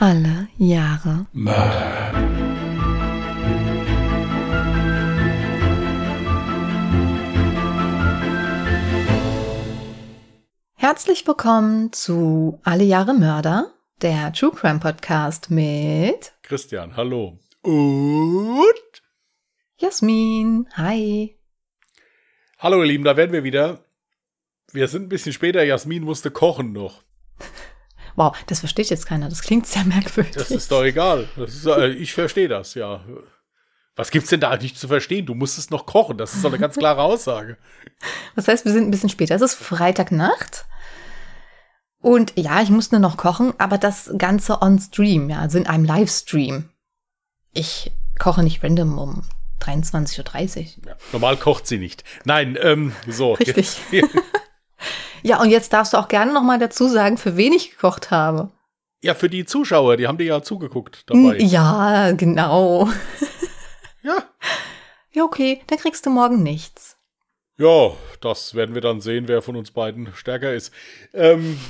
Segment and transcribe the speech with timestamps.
[0.00, 2.12] Alle Jahre Mörder.
[10.76, 17.40] Herzlich willkommen zu Alle Jahre Mörder, der True Crime Podcast mit Christian, hallo.
[17.62, 19.02] Und
[19.78, 20.68] Jasmin.
[20.74, 21.36] Hi.
[22.58, 23.84] hallo ihr Lieben, da werden wir wieder.
[24.70, 25.64] Wir sind ein bisschen später.
[25.64, 27.02] Jasmin musste kochen noch.
[28.18, 29.28] Wow, das versteht jetzt keiner.
[29.28, 30.34] Das klingt sehr merkwürdig.
[30.34, 31.28] Das ist doch egal.
[31.36, 33.04] Ist, äh, ich verstehe das, ja.
[33.94, 35.24] Was gibt's denn da nicht zu verstehen?
[35.24, 36.18] Du musstest noch kochen.
[36.18, 37.58] Das ist doch eine ganz klare Aussage.
[38.34, 39.36] Das heißt, wir sind ein bisschen später.
[39.36, 40.66] Es ist Freitagnacht.
[42.00, 45.84] Und ja, ich musste noch kochen, aber das Ganze on Stream, ja, also in einem
[45.84, 46.70] Livestream.
[47.52, 49.22] Ich koche nicht random um
[49.60, 50.88] 23.30 Uhr.
[50.88, 52.02] Ja, normal kocht sie nicht.
[52.24, 53.34] Nein, ähm, so.
[53.34, 53.78] Richtig.
[53.90, 54.08] Jetzt,
[55.22, 58.10] Ja, und jetzt darfst du auch gerne noch mal dazu sagen, für wen ich gekocht
[58.10, 58.50] habe.
[59.02, 61.38] ja, für die Zuschauer, die haben dir ja zugeguckt dabei.
[61.38, 62.88] Ja, genau.
[64.02, 64.22] Ja.
[65.10, 66.96] Ja, okay, dann kriegst du morgen nichts.
[67.58, 70.72] Ja, das werden wir dann sehen, wer von uns beiden stärker ist.
[71.12, 71.58] Ähm,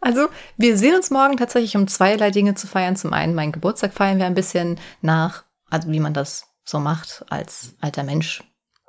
[0.00, 2.94] Also, wir sehen uns morgen tatsächlich, um zweierlei Dinge zu feiern.
[2.94, 7.24] Zum einen, meinen Geburtstag feiern wir ein bisschen nach, also wie man das so macht,
[7.30, 8.44] als alter Mensch,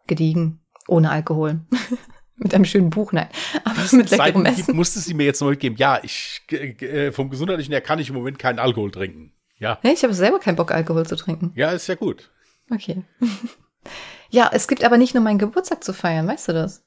[0.08, 1.62] gediegen, ohne Alkohol.
[2.38, 3.30] mit einem schönen Buch, nein,
[3.64, 4.76] aber mit leckerem Seiten Essen.
[4.76, 5.78] musste sie mir jetzt noch mitgeben.
[5.78, 9.32] Ja, ich äh, vom gesundheitlichen her kann ich im Moment keinen Alkohol trinken.
[9.58, 11.52] Ja, Ja, ich habe selber keinen Bock, Alkohol zu trinken.
[11.56, 12.32] ja, ist ja gut.
[12.70, 13.04] Okay.
[14.30, 16.84] ja, es gibt aber nicht nur meinen Geburtstag zu feiern, weißt du das?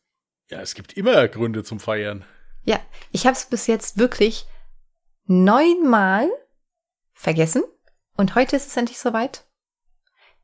[0.51, 2.25] Ja, es gibt immer Gründe zum Feiern.
[2.65, 2.79] Ja,
[3.13, 4.47] ich habe es bis jetzt wirklich
[5.27, 6.29] neunmal
[7.13, 7.63] vergessen
[8.17, 9.45] und heute ist es endlich soweit.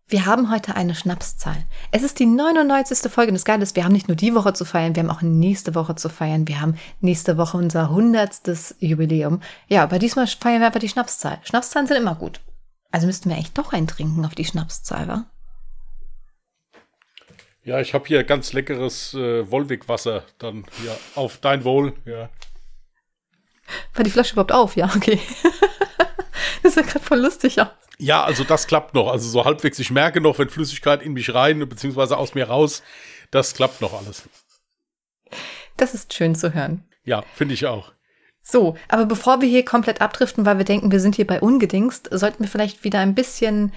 [0.07, 1.57] Wir haben heute eine Schnapszahl.
[1.91, 3.11] Es ist die 99.
[3.11, 3.75] Folge des Geiles.
[3.75, 6.47] Wir haben nicht nur die Woche zu feiern, wir haben auch nächste Woche zu feiern.
[6.47, 8.77] Wir haben nächste Woche unser 100.
[8.81, 9.41] Jubiläum.
[9.67, 11.39] Ja, aber diesmal feiern wir einfach die Schnapszahl.
[11.43, 12.41] Schnapszahlen sind immer gut.
[12.91, 15.25] Also müssten wir echt doch eintrinken auf die Schnapszahl, wa?
[17.63, 20.23] Ja, ich habe hier ganz leckeres äh, Wolwig-Wasser.
[20.37, 21.95] Dann hier auf dein Wohl.
[22.05, 22.29] Ja.
[23.95, 24.77] War die Flasche überhaupt auf?
[24.77, 25.19] Ja, okay.
[26.63, 27.69] das sah gerade voll lustig aus.
[27.99, 29.09] Ja, also das klappt noch.
[29.09, 29.79] Also so halbwegs.
[29.79, 32.83] Ich merke noch, wenn Flüssigkeit in mich rein beziehungsweise aus mir raus,
[33.31, 34.29] das klappt noch alles.
[35.77, 36.85] Das ist schön zu hören.
[37.05, 37.93] Ja, finde ich auch.
[38.43, 42.09] So, aber bevor wir hier komplett abdriften, weil wir denken, wir sind hier bei Ungedingst,
[42.13, 43.73] sollten wir vielleicht wieder ein bisschen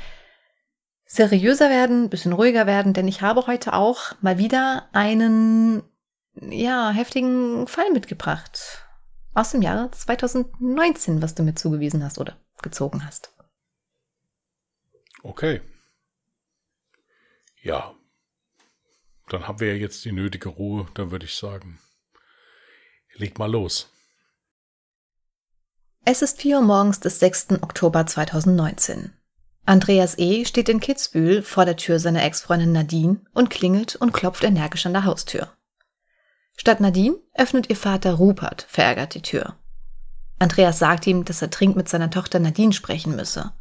[1.06, 5.84] seriöser werden, ein bisschen ruhiger werden, denn ich habe heute auch mal wieder einen,
[6.36, 8.84] ja, heftigen Fall mitgebracht.
[9.34, 13.37] Aus dem Jahre 2019, was du mir zugewiesen hast oder gezogen hast.
[15.28, 15.62] Okay.
[17.62, 17.94] Ja.
[19.28, 20.88] Dann haben wir ja jetzt die nötige Ruhe.
[20.94, 21.80] Dann würde ich sagen,
[23.14, 23.90] leg mal los.
[26.06, 27.62] Es ist 4 Uhr morgens des 6.
[27.62, 29.12] Oktober 2019.
[29.66, 30.46] Andreas E.
[30.46, 34.94] steht in Kitzbühel vor der Tür seiner Ex-Freundin Nadine und klingelt und klopft energisch an
[34.94, 35.52] der Haustür.
[36.56, 39.58] Statt Nadine öffnet ihr Vater Rupert verärgert die Tür.
[40.40, 43.52] Andreas sagt ihm, dass er dringend mit seiner Tochter Nadine sprechen müsse.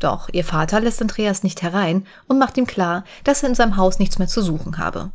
[0.00, 3.76] Doch ihr Vater lässt Andreas nicht herein und macht ihm klar, dass er in seinem
[3.76, 5.12] Haus nichts mehr zu suchen habe.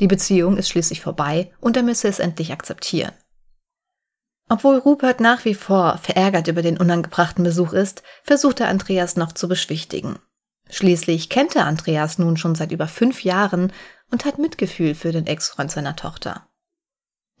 [0.00, 3.12] Die Beziehung ist schließlich vorbei und er müsse es endlich akzeptieren.
[4.48, 9.32] Obwohl Rupert nach wie vor verärgert über den unangebrachten Besuch ist, versucht er Andreas noch
[9.32, 10.18] zu beschwichtigen.
[10.70, 13.72] Schließlich kennt er Andreas nun schon seit über fünf Jahren
[14.10, 16.46] und hat Mitgefühl für den Ex-Freund seiner Tochter.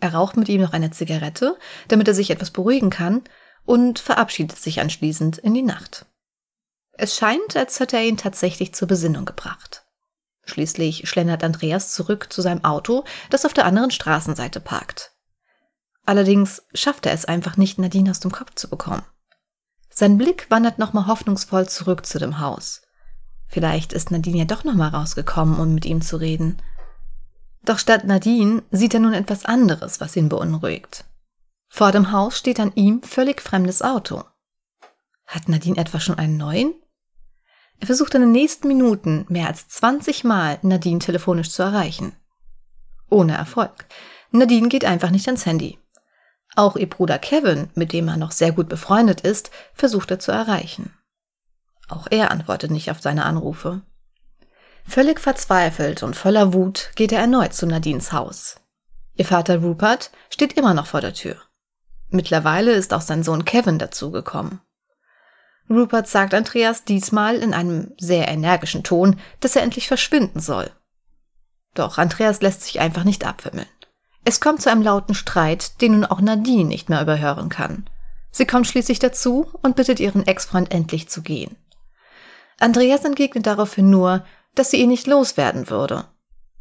[0.00, 1.56] Er raucht mit ihm noch eine Zigarette,
[1.88, 3.22] damit er sich etwas beruhigen kann,
[3.64, 6.06] und verabschiedet sich anschließend in die Nacht.
[6.96, 9.84] Es scheint, als hätte er ihn tatsächlich zur Besinnung gebracht.
[10.44, 15.12] Schließlich schlendert Andreas zurück zu seinem Auto, das auf der anderen Straßenseite parkt.
[16.06, 19.02] Allerdings schafft er es einfach nicht, Nadine aus dem Kopf zu bekommen.
[19.90, 22.82] Sein Blick wandert nochmal hoffnungsvoll zurück zu dem Haus.
[23.46, 26.60] Vielleicht ist Nadine ja doch nochmal rausgekommen, um mit ihm zu reden.
[27.64, 31.04] Doch statt Nadine sieht er nun etwas anderes, was ihn beunruhigt.
[31.68, 34.24] Vor dem Haus steht ein ihm völlig fremdes Auto.
[35.26, 36.74] Hat Nadine etwa schon einen neuen?
[37.80, 42.16] Er versucht in den nächsten Minuten mehr als 20 Mal Nadine telefonisch zu erreichen.
[43.10, 43.86] Ohne Erfolg.
[44.30, 45.78] Nadine geht einfach nicht ans Handy.
[46.56, 50.32] Auch ihr Bruder Kevin, mit dem er noch sehr gut befreundet ist, versucht er zu
[50.32, 50.94] erreichen.
[51.88, 53.82] Auch er antwortet nicht auf seine Anrufe.
[54.86, 58.56] Völlig verzweifelt und voller Wut geht er erneut zu Nadines Haus.
[59.16, 61.36] Ihr Vater Rupert steht immer noch vor der Tür.
[62.08, 64.60] Mittlerweile ist auch sein Sohn Kevin dazugekommen.
[65.70, 70.70] Rupert sagt Andreas diesmal in einem sehr energischen Ton, dass er endlich verschwinden soll.
[71.74, 73.66] Doch Andreas lässt sich einfach nicht abwimmeln.
[74.24, 77.88] Es kommt zu einem lauten Streit, den nun auch Nadine nicht mehr überhören kann.
[78.30, 81.56] Sie kommt schließlich dazu und bittet ihren Ex-Freund endlich zu gehen.
[82.58, 84.24] Andreas entgegnet daraufhin nur,
[84.54, 86.06] dass sie ihn nicht loswerden würde.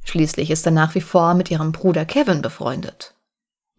[0.03, 3.15] Schließlich ist er nach wie vor mit ihrem Bruder Kevin befreundet.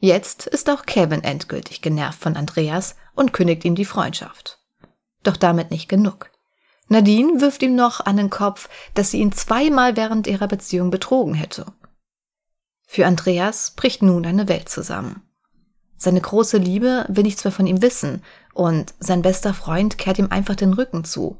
[0.00, 4.58] Jetzt ist auch Kevin endgültig genervt von Andreas und kündigt ihm die Freundschaft.
[5.24, 6.30] Doch damit nicht genug.
[6.88, 11.34] Nadine wirft ihm noch an den Kopf, dass sie ihn zweimal während ihrer Beziehung betrogen
[11.34, 11.66] hätte.
[12.86, 15.22] Für Andreas bricht nun eine Welt zusammen.
[15.96, 18.22] Seine große Liebe will nichts mehr von ihm wissen
[18.52, 21.38] und sein bester Freund kehrt ihm einfach den Rücken zu.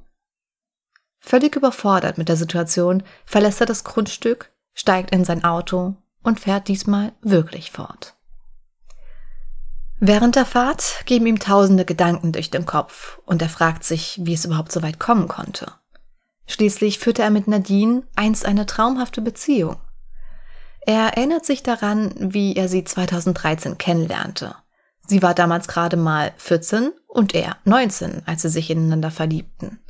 [1.21, 6.69] Völlig überfordert mit der Situation verlässt er das Grundstück, steigt in sein Auto und fährt
[6.69, 8.14] diesmal wirklich fort.
[10.01, 14.35] Während der Fahrt geben ihm tausende Gedanken durch den Kopf und er fragt sich, wie
[14.35, 15.73] es überhaupt so weit kommen konnte.
[16.47, 19.77] Schließlich führte er mit Nadine einst eine traumhafte Beziehung.
[20.87, 24.55] Er erinnert sich daran, wie er sie 2013 kennenlernte.
[25.07, 29.81] Sie war damals gerade mal 14 und er 19, als sie sich ineinander verliebten.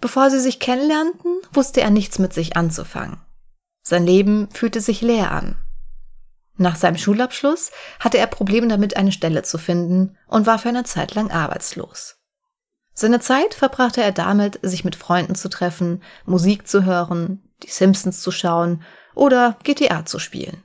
[0.00, 3.18] Bevor sie sich kennenlernten, wusste er nichts mit sich anzufangen.
[3.82, 5.56] Sein Leben fühlte sich leer an.
[6.58, 7.70] Nach seinem Schulabschluss
[8.00, 12.16] hatte er Probleme damit, eine Stelle zu finden und war für eine Zeit lang arbeitslos.
[12.92, 18.20] Seine Zeit verbrachte er damit, sich mit Freunden zu treffen, Musik zu hören, die Simpsons
[18.20, 18.82] zu schauen
[19.14, 20.64] oder GTA zu spielen.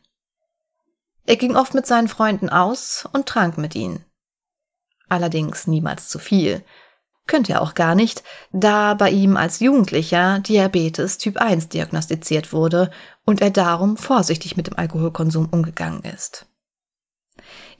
[1.26, 4.04] Er ging oft mit seinen Freunden aus und trank mit ihnen.
[5.10, 6.64] Allerdings niemals zu viel.
[7.28, 12.90] Könnte er auch gar nicht, da bei ihm als Jugendlicher Diabetes Typ 1 diagnostiziert wurde
[13.26, 16.48] und er darum vorsichtig mit dem Alkoholkonsum umgegangen ist.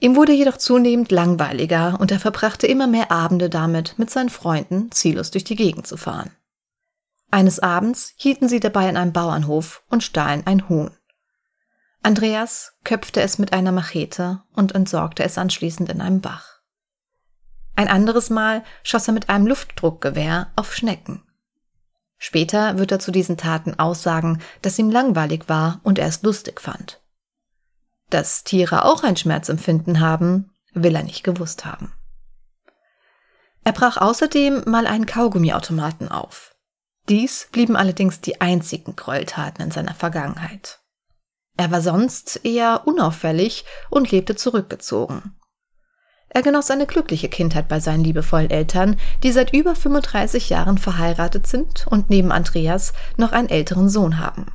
[0.00, 4.90] Ihm wurde jedoch zunehmend langweiliger und er verbrachte immer mehr Abende damit, mit seinen Freunden
[4.90, 6.30] ziellos durch die Gegend zu fahren.
[7.30, 10.90] Eines Abends hielten sie dabei an einem Bauernhof und stahlen ein Huhn.
[12.02, 16.60] Andreas köpfte es mit einer Machete und entsorgte es anschließend in einem Bach.
[17.76, 21.23] Ein anderes Mal schoss er mit einem Luftdruckgewehr auf Schnecken.
[22.18, 26.60] Später wird er zu diesen Taten aussagen, dass ihm langweilig war und er es lustig
[26.60, 27.02] fand.
[28.10, 31.92] Dass Tiere auch ein Schmerzempfinden haben, will er nicht gewusst haben.
[33.64, 36.54] Er brach außerdem mal einen Kaugummiautomaten auf.
[37.08, 40.80] Dies blieben allerdings die einzigen Gräueltaten in seiner Vergangenheit.
[41.56, 45.38] Er war sonst eher unauffällig und lebte zurückgezogen.
[46.34, 51.46] Er genoss eine glückliche Kindheit bei seinen liebevollen Eltern, die seit über 35 Jahren verheiratet
[51.46, 54.46] sind und neben Andreas noch einen älteren Sohn haben.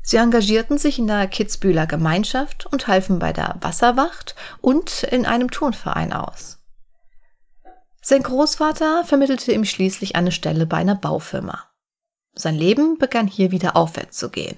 [0.00, 5.50] Sie engagierten sich in der Kitzbühler Gemeinschaft und halfen bei der Wasserwacht und in einem
[5.50, 6.58] Turnverein aus.
[8.00, 11.66] Sein Großvater vermittelte ihm schließlich eine Stelle bei einer Baufirma.
[12.34, 14.56] Sein Leben begann hier wieder aufwärts zu gehen.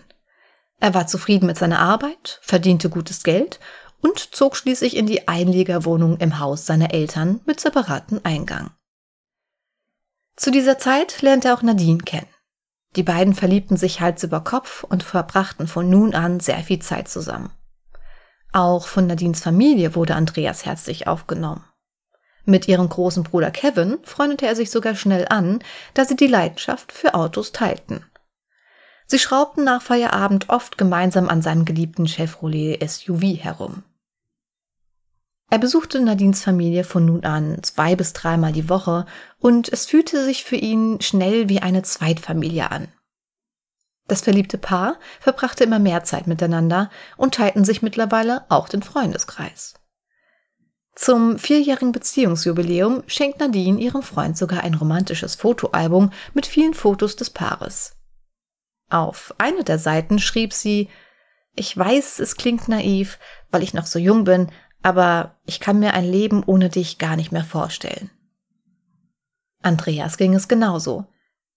[0.80, 3.58] Er war zufrieden mit seiner Arbeit, verdiente gutes Geld
[4.04, 8.70] und zog schließlich in die Einliegerwohnung im Haus seiner Eltern mit separatem Eingang.
[10.36, 12.28] Zu dieser Zeit lernte er auch Nadine kennen.
[12.96, 17.08] Die beiden verliebten sich Hals über Kopf und verbrachten von nun an sehr viel Zeit
[17.08, 17.50] zusammen.
[18.52, 21.64] Auch von Nadines Familie wurde Andreas herzlich aufgenommen.
[22.44, 25.60] Mit ihrem großen Bruder Kevin freundete er sich sogar schnell an,
[25.94, 28.04] da sie die Leidenschaft für Autos teilten.
[29.06, 33.82] Sie schraubten nach Feierabend oft gemeinsam an seinem geliebten Chevrolet SUV herum.
[35.50, 39.06] Er besuchte Nadines Familie von nun an zwei bis dreimal die Woche
[39.38, 42.88] und es fühlte sich für ihn schnell wie eine Zweitfamilie an.
[44.06, 49.74] Das verliebte Paar verbrachte immer mehr Zeit miteinander und teilten sich mittlerweile auch den Freundeskreis.
[50.94, 57.30] Zum vierjährigen Beziehungsjubiläum schenkt Nadine ihrem Freund sogar ein romantisches Fotoalbum mit vielen Fotos des
[57.30, 57.96] Paares.
[58.90, 60.88] Auf einer der Seiten schrieb sie,
[61.56, 63.18] ich weiß, es klingt naiv,
[63.50, 64.50] weil ich noch so jung bin,
[64.84, 68.10] aber ich kann mir ein Leben ohne dich gar nicht mehr vorstellen.
[69.62, 71.06] Andreas ging es genauso.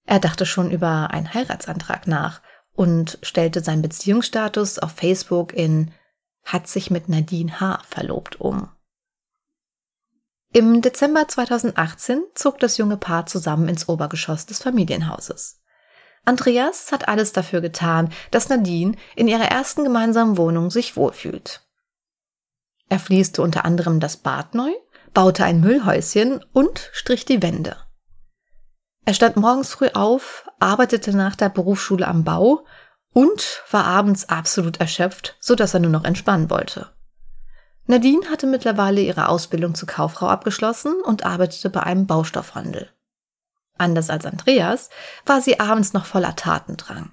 [0.06, 2.42] Er dachte schon über einen Heiratsantrag nach
[2.72, 5.92] und stellte seinen Beziehungsstatus auf Facebook in
[6.46, 7.82] hat sich mit Nadine H.
[7.86, 8.70] verlobt um.
[10.54, 15.62] Im Dezember 2018 zog das junge Paar zusammen ins Obergeschoss des Familienhauses.
[16.24, 21.67] Andreas hat alles dafür getan, dass Nadine in ihrer ersten gemeinsamen Wohnung sich wohlfühlt.
[22.90, 24.72] Er fließte unter anderem das Bad neu,
[25.14, 27.78] baute ein Müllhäuschen und strich die Wände.
[29.06, 32.66] Er stand morgens früh auf, arbeitete nach der Berufsschule am Bau
[33.14, 36.90] und war abends absolut erschöpft, so dass er nur noch entspannen wollte.
[37.86, 42.90] Nadine hatte mittlerweile ihre Ausbildung zur Kauffrau abgeschlossen und arbeitete bei einem Baustoffhandel.
[43.78, 44.90] Anders als Andreas
[45.26, 47.12] war sie abends noch voller Tatendrang.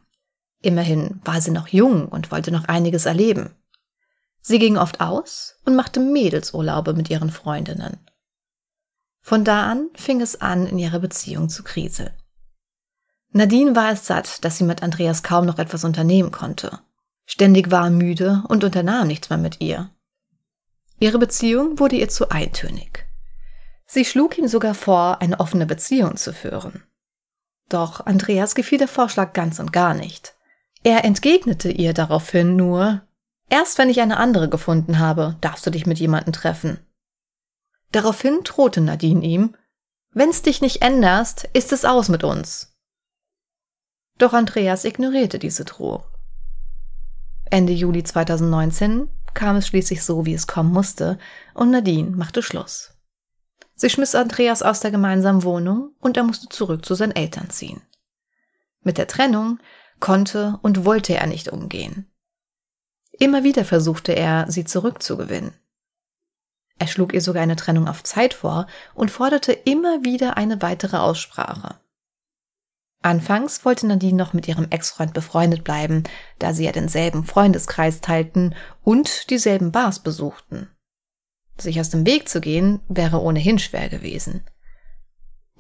[0.63, 3.55] Immerhin war sie noch jung und wollte noch einiges erleben.
[4.47, 7.99] Sie ging oft aus und machte Mädelsurlaube mit ihren Freundinnen.
[9.23, 12.13] Von da an fing es an, in ihrer Beziehung zu kriseln.
[13.31, 16.79] Nadine war es satt, dass sie mit Andreas kaum noch etwas unternehmen konnte.
[17.25, 19.89] Ständig war er müde und unternahm nichts mehr mit ihr.
[20.99, 23.07] Ihre Beziehung wurde ihr zu eintönig.
[23.87, 26.85] Sie schlug ihm sogar vor, eine offene Beziehung zu führen.
[27.71, 30.35] Doch Andreas gefiel der Vorschlag ganz und gar nicht.
[30.83, 33.01] Er entgegnete ihr daraufhin nur,
[33.55, 36.81] erst wenn ich eine andere gefunden habe, darfst du dich mit jemandem treffen.
[37.93, 39.55] Daraufhin drohte Nadine ihm,
[40.11, 42.77] wenn's dich nicht änderst, ist es aus mit uns.
[44.19, 46.03] Doch Andreas ignorierte diese Drohung.
[47.49, 51.17] Ende Juli 2019 kam es schließlich so, wie es kommen musste,
[51.55, 52.99] und Nadine machte Schluss.
[53.77, 57.83] Sie schmiss Andreas aus der gemeinsamen Wohnung und er musste zurück zu seinen Eltern ziehen.
[58.81, 59.61] Mit der Trennung
[60.01, 62.11] konnte und wollte er nicht umgehen.
[63.19, 65.53] Immer wieder versuchte er, sie zurückzugewinnen.
[66.79, 70.97] Er schlug ihr sogar eine Trennung auf Zeit vor und forderte immer wieder eine weitere
[70.97, 71.77] Aussprache.
[73.03, 76.05] Anfangs wollte Nadine noch mit ihrem Ex-Freund befreundet bleiben,
[76.39, 80.71] da sie ja denselben Freundeskreis teilten und dieselben Bars besuchten.
[81.59, 84.43] Sich aus dem Weg zu gehen, wäre ohnehin schwer gewesen.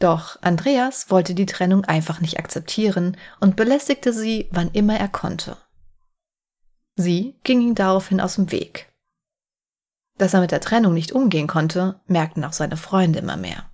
[0.00, 5.56] Doch Andreas wollte die Trennung einfach nicht akzeptieren und belästigte sie, wann immer er konnte.
[6.96, 8.92] Sie ging ihm daraufhin aus dem Weg.
[10.16, 13.70] Dass er mit der Trennung nicht umgehen konnte, merkten auch seine Freunde immer mehr.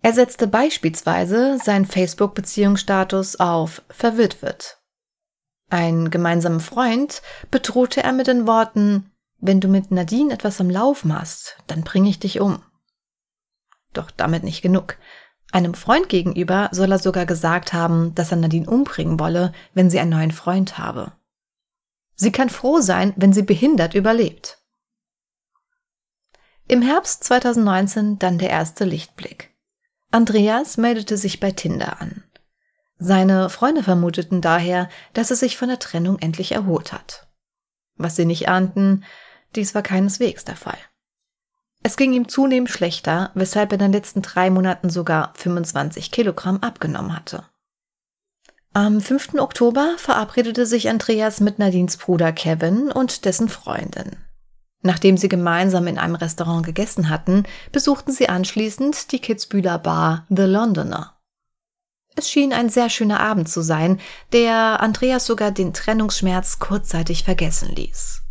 [0.00, 4.78] Er setzte beispielsweise seinen Facebook-Beziehungsstatus auf verwitwet.
[5.68, 11.16] Ein gemeinsamer Freund bedrohte er mit den Worten wenn du mit Nadine etwas am Laufen
[11.16, 12.62] hast, dann bringe ich dich um.
[13.92, 14.96] Doch damit nicht genug.
[15.52, 20.00] Einem Freund gegenüber soll er sogar gesagt haben, dass er Nadine umbringen wolle, wenn sie
[20.00, 21.12] einen neuen Freund habe.
[22.20, 24.58] Sie kann froh sein, wenn sie behindert überlebt.
[26.66, 29.54] Im Herbst 2019 dann der erste Lichtblick.
[30.10, 32.24] Andreas meldete sich bei Tinder an.
[32.98, 37.28] Seine Freunde vermuteten daher, dass er sich von der Trennung endlich erholt hat.
[37.94, 39.04] Was sie nicht ahnten,
[39.54, 40.78] dies war keineswegs der Fall.
[41.84, 46.58] Es ging ihm zunehmend schlechter, weshalb er in den letzten drei Monaten sogar 25 Kilogramm
[46.58, 47.48] abgenommen hatte.
[48.74, 49.34] Am 5.
[49.38, 54.16] Oktober verabredete sich Andreas mit Nadines Bruder Kevin und dessen Freundin.
[54.82, 60.42] Nachdem sie gemeinsam in einem Restaurant gegessen hatten, besuchten sie anschließend die Kitzbühler Bar The
[60.42, 61.18] Londoner.
[62.14, 64.00] Es schien ein sehr schöner Abend zu sein,
[64.32, 68.22] der Andreas sogar den Trennungsschmerz kurzzeitig vergessen ließ.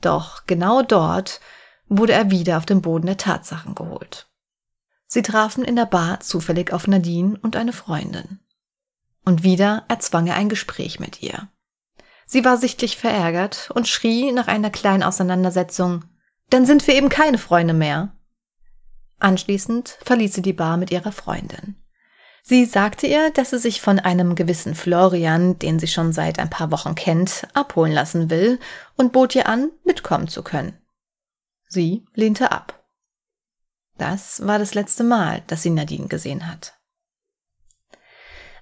[0.00, 1.40] Doch genau dort
[1.88, 4.26] wurde er wieder auf den Boden der Tatsachen geholt.
[5.06, 8.40] Sie trafen in der Bar zufällig auf Nadine und eine Freundin.
[9.24, 11.48] Und wieder erzwang er ein Gespräch mit ihr.
[12.26, 16.04] Sie war sichtlich verärgert und schrie nach einer kleinen Auseinandersetzung,
[16.50, 18.12] dann sind wir eben keine Freunde mehr.
[19.18, 21.76] Anschließend verließ sie die Bar mit ihrer Freundin.
[22.42, 26.50] Sie sagte ihr, dass sie sich von einem gewissen Florian, den sie schon seit ein
[26.50, 28.60] paar Wochen kennt, abholen lassen will
[28.96, 30.76] und bot ihr an, mitkommen zu können.
[31.66, 32.84] Sie lehnte ab.
[33.96, 36.74] Das war das letzte Mal, dass sie Nadine gesehen hat.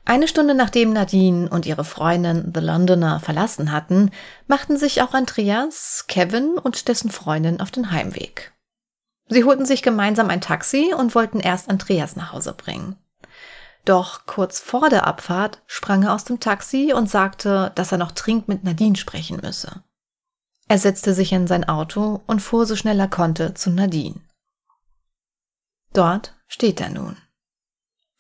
[0.05, 4.11] Eine Stunde nachdem Nadine und ihre Freundin The Londoner verlassen hatten,
[4.49, 8.53] machten sich auch Andreas, Kevin und dessen Freundin auf den Heimweg.
[9.29, 12.97] Sie holten sich gemeinsam ein Taxi und wollten erst Andreas nach Hause bringen.
[13.85, 18.13] Doch kurz vor der Abfahrt sprang er aus dem Taxi und sagte, dass er noch
[18.13, 19.83] dringend mit Nadine sprechen müsse.
[20.69, 24.21] Er setzte sich in sein Auto und fuhr so schnell er konnte zu Nadine.
[25.93, 27.17] Dort steht er nun.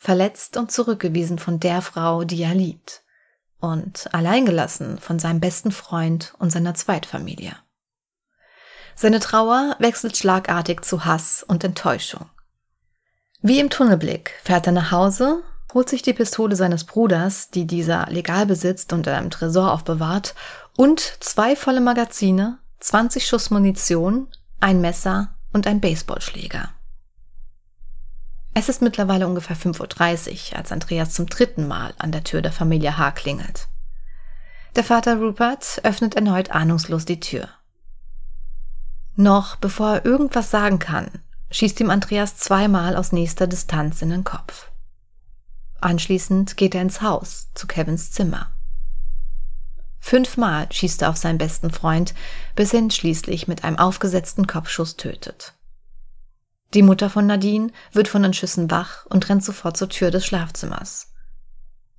[0.02, 3.04] Verletzt und zurückgewiesen von der Frau, die er liebt.
[3.60, 7.54] Und alleingelassen von seinem besten Freund und seiner Zweitfamilie.
[8.96, 12.28] Seine Trauer wechselt schlagartig zu Hass und Enttäuschung.
[13.42, 18.06] Wie im Tunnelblick fährt er nach Hause holt sich die Pistole seines Bruders, die dieser
[18.10, 20.34] legal besitzt und in einem Tresor aufbewahrt,
[20.76, 24.26] und zwei volle Magazine, 20 Schuss Munition,
[24.60, 26.70] ein Messer und ein Baseballschläger.
[28.54, 32.52] Es ist mittlerweile ungefähr 5.30 Uhr, als Andreas zum dritten Mal an der Tür der
[32.52, 33.12] Familie H.
[33.12, 33.68] klingelt.
[34.76, 37.48] Der Vater Rupert öffnet erneut ahnungslos die Tür.
[39.16, 41.10] Noch bevor er irgendwas sagen kann,
[41.50, 44.70] schießt ihm Andreas zweimal aus nächster Distanz in den Kopf.
[45.80, 48.52] Anschließend geht er ins Haus, zu Kevins Zimmer.
[49.98, 52.14] Fünfmal schießt er auf seinen besten Freund,
[52.54, 55.54] bis er ihn schließlich mit einem aufgesetzten Kopfschuss tötet.
[56.74, 60.24] Die Mutter von Nadine wird von den Schüssen wach und rennt sofort zur Tür des
[60.24, 61.12] Schlafzimmers.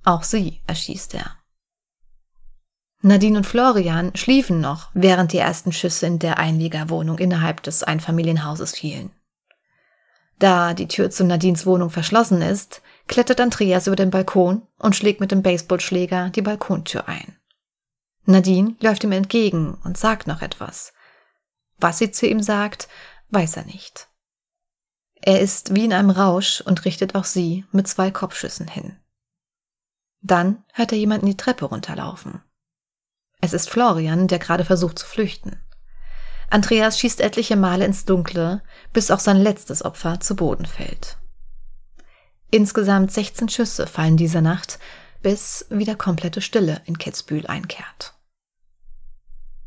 [0.04, 1.38] Auch sie erschießt er.
[3.00, 8.72] Nadine und Florian schliefen noch, während die ersten Schüsse in der Einliegerwohnung innerhalb des Einfamilienhauses
[8.72, 9.10] fielen.
[10.38, 15.20] Da die Tür zu Nadines Wohnung verschlossen ist, klettert Andreas über den Balkon und schlägt
[15.20, 17.36] mit dem Baseballschläger die Balkontür ein.
[18.24, 20.92] Nadine läuft ihm entgegen und sagt noch etwas.
[21.78, 22.88] Was sie zu ihm sagt,
[23.28, 24.08] weiß er nicht.
[25.26, 28.94] Er ist wie in einem Rausch und richtet auch sie mit zwei Kopfschüssen hin.
[30.20, 32.42] Dann hört er jemanden die Treppe runterlaufen.
[33.40, 35.58] Es ist Florian, der gerade versucht zu flüchten.
[36.50, 38.60] Andreas schießt etliche Male ins Dunkle,
[38.92, 41.16] bis auch sein letztes Opfer zu Boden fällt.
[42.50, 44.78] Insgesamt 16 Schüsse fallen diese Nacht,
[45.22, 48.12] bis wieder komplette Stille in Kitzbühel einkehrt.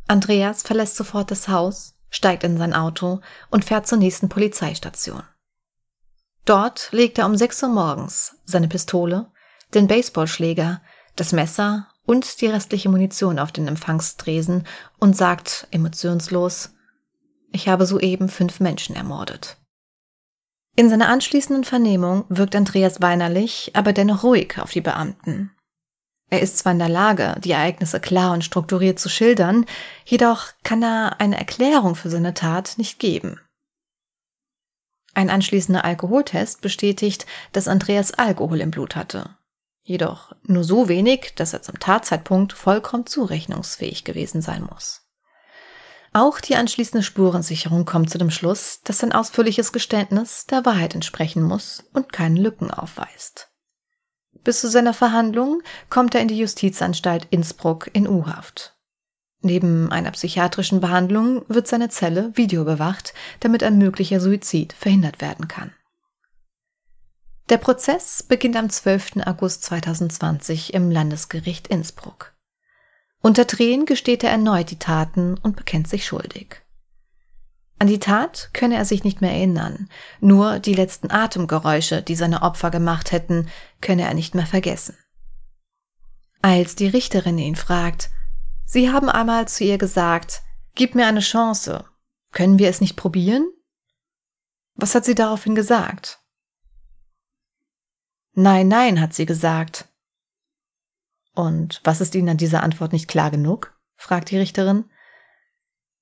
[0.07, 5.23] Andreas verlässt sofort das Haus, steigt in sein Auto und fährt zur nächsten Polizeistation.
[6.47, 9.29] Dort legt er um 6 Uhr morgens seine Pistole,
[9.73, 10.81] den Baseballschläger,
[11.17, 14.65] das Messer und die restliche Munition auf den Empfangstresen
[14.97, 16.69] und sagt emotionslos,
[17.51, 19.57] ich habe soeben fünf Menschen ermordet.
[20.77, 25.51] In seiner anschließenden Vernehmung wirkt Andreas weinerlich, aber dennoch ruhig auf die Beamten.
[26.29, 29.65] Er ist zwar in der Lage, die Ereignisse klar und strukturiert zu schildern,
[30.05, 33.41] jedoch kann er eine Erklärung für seine Tat nicht geben.
[35.17, 39.35] Ein anschließender Alkoholtest bestätigt, dass Andreas Alkohol im Blut hatte.
[39.81, 45.07] Jedoch nur so wenig, dass er zum Tatzeitpunkt vollkommen zurechnungsfähig gewesen sein muss.
[46.13, 51.41] Auch die anschließende Spurensicherung kommt zu dem Schluss, dass sein ausführliches Geständnis der Wahrheit entsprechen
[51.41, 53.49] muss und keine Lücken aufweist.
[54.43, 58.76] Bis zu seiner Verhandlung kommt er in die Justizanstalt Innsbruck in U-Haft.
[59.41, 65.71] Neben einer psychiatrischen Behandlung wird seine Zelle videobewacht, damit ein möglicher Suizid verhindert werden kann.
[67.49, 69.17] Der Prozess beginnt am 12.
[69.25, 72.33] August 2020 im Landesgericht Innsbruck.
[73.21, 76.61] Unter Tränen gesteht er erneut die Taten und bekennt sich schuldig.
[77.79, 79.87] An die Tat könne er sich nicht mehr erinnern,
[80.19, 83.47] nur die letzten Atemgeräusche, die seine Opfer gemacht hätten,
[83.81, 84.97] könne er nicht mehr vergessen.
[86.41, 88.09] Als die Richterin ihn fragt,
[88.69, 90.43] Sie haben einmal zu ihr gesagt,
[90.75, 91.85] Gib mir eine Chance,
[92.33, 93.49] können wir es nicht probieren?
[94.75, 96.19] Was hat sie daraufhin gesagt?
[98.33, 99.87] Nein, nein, hat sie gesagt.
[101.33, 103.75] Und was ist Ihnen an dieser Antwort nicht klar genug?
[103.95, 104.85] fragt die Richterin.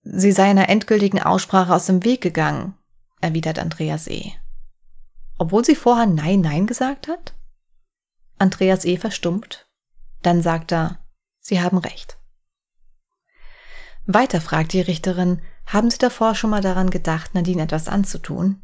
[0.01, 2.77] Sie sei einer endgültigen Aussprache aus dem Weg gegangen,
[3.21, 4.33] erwidert Andreas E.
[5.37, 7.33] Obwohl sie vorher Nein, Nein gesagt hat?
[8.39, 8.97] Andreas E.
[8.97, 9.69] verstummt.
[10.23, 11.05] Dann sagt er,
[11.39, 12.17] Sie haben recht.
[14.05, 18.61] Weiter fragt die Richterin, haben Sie davor schon mal daran gedacht, Nadine etwas anzutun?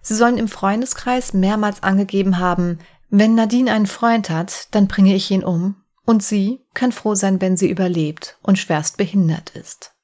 [0.00, 5.30] Sie sollen im Freundeskreis mehrmals angegeben haben, wenn Nadine einen Freund hat, dann bringe ich
[5.30, 9.94] ihn um, und sie kann froh sein, wenn sie überlebt und schwerst behindert ist.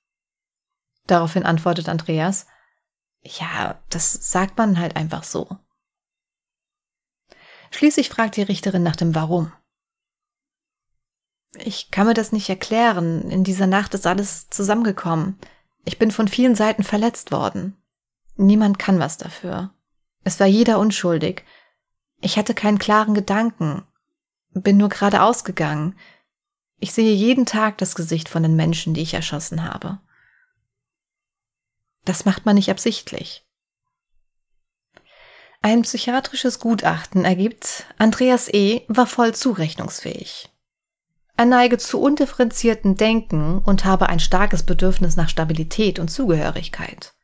[1.07, 2.47] Daraufhin antwortet Andreas,
[3.23, 5.49] ja, das sagt man halt einfach so.
[7.71, 9.53] Schließlich fragt die Richterin nach dem Warum.
[11.55, 13.31] Ich kann mir das nicht erklären.
[13.31, 15.39] In dieser Nacht ist alles zusammengekommen.
[15.85, 17.77] Ich bin von vielen Seiten verletzt worden.
[18.37, 19.73] Niemand kann was dafür.
[20.25, 21.45] Es war jeder unschuldig.
[22.21, 23.85] Ich hatte keinen klaren Gedanken.
[24.51, 25.99] Bin nur gerade ausgegangen.
[26.79, 30.01] Ich sehe jeden Tag das Gesicht von den Menschen, die ich erschossen habe.
[32.05, 33.45] Das macht man nicht absichtlich.
[35.61, 38.83] Ein psychiatrisches Gutachten ergibt, Andreas E.
[38.89, 40.51] war voll zurechnungsfähig.
[41.39, 47.15] Er neige zu undifferenzierten Denken und habe ein starkes Bedürfnis nach Stabilität und Zugehörigkeit.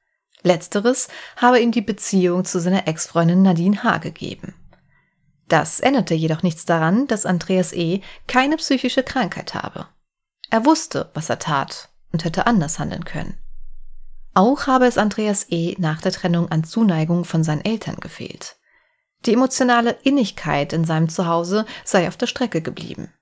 [0.44, 3.98] Letzteres habe ihm die Beziehung zu seiner Ex-Freundin Nadine H.
[3.98, 4.54] gegeben.
[5.48, 8.02] Das änderte jedoch nichts daran, dass Andreas E.
[8.28, 9.88] keine psychische Krankheit habe.
[10.48, 13.36] Er wusste, was er tat und hätte anders handeln können.
[14.32, 15.74] Auch habe es Andreas E.
[15.78, 18.58] nach der Trennung an Zuneigung von seinen Eltern gefehlt.
[19.26, 23.12] Die emotionale Innigkeit in seinem Zuhause sei auf der Strecke geblieben.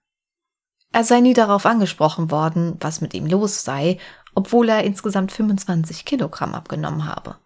[0.92, 3.98] Er sei nie darauf angesprochen worden, was mit ihm los sei,
[4.34, 7.36] obwohl er insgesamt 25 Kilogramm abgenommen habe.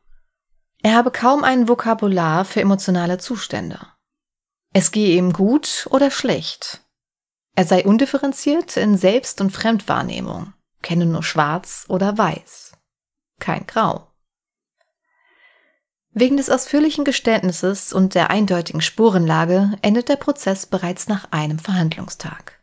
[0.82, 3.78] Er habe kaum ein Vokabular für emotionale Zustände.
[4.72, 6.82] Es gehe ihm gut oder schlecht.
[7.54, 12.76] Er sei undifferenziert in Selbst- und Fremdwahrnehmung, kenne nur schwarz oder weiß
[13.38, 14.12] kein Grau.
[16.10, 22.55] Wegen des ausführlichen Geständnisses und der eindeutigen Spurenlage endet der Prozess bereits nach einem Verhandlungstag.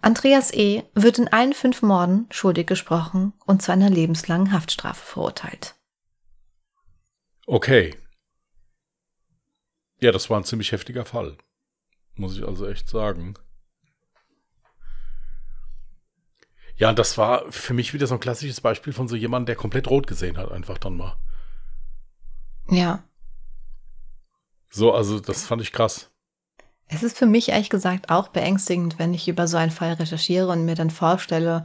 [0.00, 0.84] Andreas E.
[0.94, 5.74] wird in allen fünf Morden schuldig gesprochen und zu einer lebenslangen Haftstrafe verurteilt.
[7.46, 7.96] Okay.
[10.00, 11.36] Ja, das war ein ziemlich heftiger Fall.
[12.14, 13.34] Muss ich also echt sagen.
[16.76, 19.56] Ja, und das war für mich wieder so ein klassisches Beispiel von so jemandem, der
[19.56, 21.16] komplett rot gesehen hat, einfach dann mal.
[22.68, 23.04] Ja.
[24.68, 26.10] So, also das fand ich krass.
[26.88, 30.48] Es ist für mich ehrlich gesagt auch beängstigend, wenn ich über so einen Fall recherchiere
[30.48, 31.64] und mir dann vorstelle,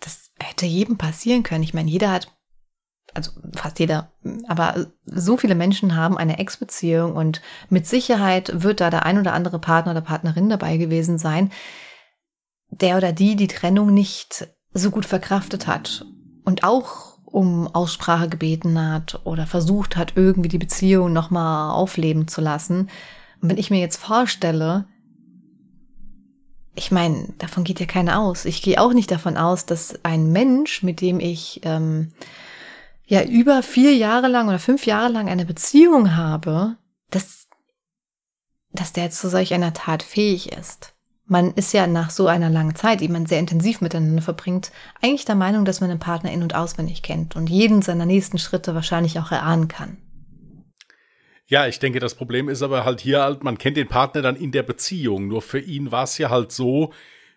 [0.00, 1.64] das hätte jedem passieren können.
[1.64, 2.28] Ich meine, jeder hat,
[3.14, 4.12] also fast jeder,
[4.48, 9.32] aber so viele Menschen haben eine Ex-Beziehung und mit Sicherheit wird da der ein oder
[9.32, 11.50] andere Partner oder Partnerin dabei gewesen sein,
[12.70, 16.04] der oder die die Trennung nicht so gut verkraftet hat
[16.44, 22.40] und auch um Aussprache gebeten hat oder versucht hat, irgendwie die Beziehung nochmal aufleben zu
[22.40, 22.90] lassen.
[23.40, 24.86] Und wenn ich mir jetzt vorstelle,
[26.74, 28.44] ich meine, davon geht ja keiner aus.
[28.44, 32.12] Ich gehe auch nicht davon aus, dass ein Mensch, mit dem ich ähm,
[33.06, 36.76] ja über vier Jahre lang oder fünf Jahre lang eine Beziehung habe,
[37.10, 37.48] dass,
[38.72, 40.94] dass der zu solch einer Tat fähig ist.
[41.26, 45.24] Man ist ja nach so einer langen Zeit, die man sehr intensiv miteinander verbringt, eigentlich
[45.24, 48.74] der Meinung, dass man den Partner in- und auswendig kennt und jeden seiner nächsten Schritte
[48.74, 49.98] wahrscheinlich auch erahnen kann.
[51.50, 54.36] Ja, ich denke, das Problem ist aber halt hier halt, man kennt den Partner dann
[54.36, 55.26] in der Beziehung.
[55.26, 56.92] Nur für ihn war es ja halt so,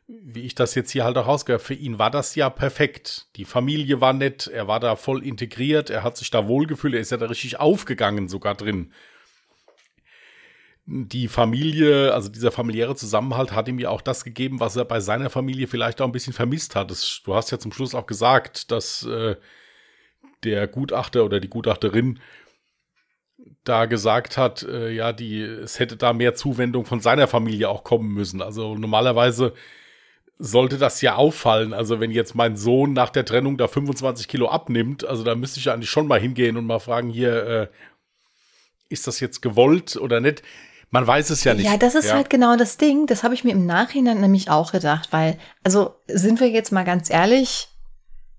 [0.08, 3.26] wie ich das jetzt hier halt auch rausgehört, für ihn war das ja perfekt.
[3.38, 6.99] Die Familie war nett, er war da voll integriert, er hat sich da wohlgefühlt, er
[6.99, 8.93] ist ja da richtig aufgegangen sogar drin
[10.86, 14.99] die Familie, also dieser familiäre Zusammenhalt hat ihm ja auch das gegeben, was er bei
[14.99, 16.91] seiner Familie vielleicht auch ein bisschen vermisst hat.
[16.91, 19.38] Das, du hast ja zum Schluss auch gesagt, dass äh,
[20.43, 22.19] der Gutachter oder die Gutachterin
[23.63, 27.84] da gesagt hat, äh, ja, die, es hätte da mehr Zuwendung von seiner Familie auch
[27.84, 28.41] kommen müssen.
[28.41, 29.53] Also normalerweise
[30.38, 31.73] sollte das ja auffallen.
[31.73, 35.60] Also wenn jetzt mein Sohn nach der Trennung da 25 Kilo abnimmt, also da müsste
[35.60, 37.67] ich eigentlich schon mal hingehen und mal fragen, hier, äh,
[38.89, 40.43] ist das jetzt gewollt oder nicht?
[40.91, 41.65] Man weiß es ja nicht.
[41.65, 42.15] Ja, das ist ja.
[42.15, 43.08] halt genau das Ding.
[43.08, 46.84] Das habe ich mir im Nachhinein nämlich auch gedacht, weil, also sind wir jetzt mal
[46.84, 47.69] ganz ehrlich,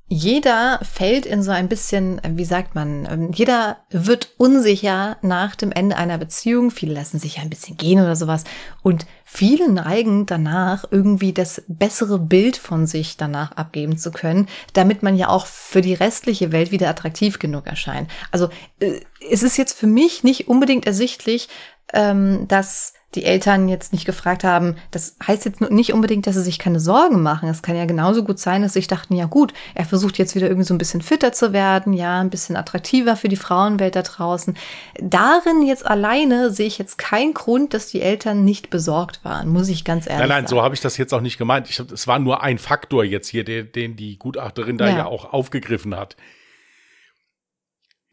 [0.07, 5.73] jeder fällt in so ein bisschen, wie sagt man, ähm, jeder wird unsicher nach dem
[5.73, 6.71] Ende einer Beziehung.
[6.71, 8.45] Viele lassen sich ein bisschen gehen oder sowas.
[8.83, 15.03] Und viele neigen danach, irgendwie das bessere Bild von sich danach abgeben zu können, damit
[15.03, 18.11] man ja auch für die restliche Welt wieder attraktiv genug erscheint.
[18.31, 21.49] Also äh, es ist jetzt für mich nicht unbedingt ersichtlich,
[21.95, 26.42] ähm, dass die Eltern jetzt nicht gefragt haben, das heißt jetzt nicht unbedingt, dass sie
[26.42, 27.48] sich keine Sorgen machen.
[27.48, 30.35] Es kann ja genauso gut sein, dass sie sich dachten, ja gut, er versucht jetzt
[30.35, 33.96] wieder irgendwie so ein bisschen fitter zu werden, ja, ein bisschen attraktiver für die Frauenwelt
[33.96, 34.57] da draußen.
[35.00, 39.68] Darin jetzt alleine sehe ich jetzt keinen Grund, dass die Eltern nicht besorgt waren, muss
[39.68, 40.29] ich ganz ehrlich sagen.
[40.29, 40.59] Nein, nein, sagen.
[40.59, 41.68] so habe ich das jetzt auch nicht gemeint.
[41.70, 44.96] Ich, es war nur ein Faktor jetzt hier, den, den die Gutachterin da ja.
[44.98, 46.16] ja auch aufgegriffen hat.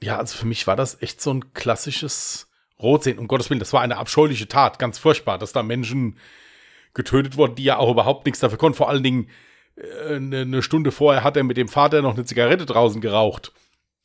[0.02, 2.51] Ja, also für mich war das echt so ein klassisches
[2.82, 3.20] rot sehen.
[3.20, 6.18] Um Gottes Willen, das war eine abscheuliche Tat, ganz furchtbar, dass da Menschen
[6.94, 8.78] getötet wurden, die ja auch überhaupt nichts dafür konnten.
[8.78, 9.30] Vor allen Dingen
[9.76, 13.54] äh, eine Stunde vorher hat er mit dem Vater noch eine Zigarette draußen geraucht.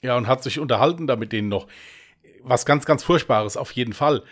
[0.02, 1.66] Ja, und hat sich unterhalten da mit denen noch.
[2.42, 4.22] Was ganz, ganz Furchtbares, auf jeden Fall.